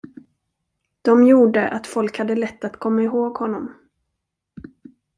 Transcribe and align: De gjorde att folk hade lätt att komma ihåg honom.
De 1.01 1.23
gjorde 1.27 1.69
att 1.69 1.87
folk 1.87 2.17
hade 2.17 2.35
lätt 2.35 2.63
att 2.63 2.79
komma 2.79 3.01
ihåg 3.01 3.33
honom. 3.33 3.75